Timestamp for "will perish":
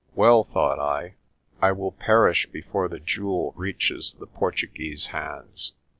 1.73-2.47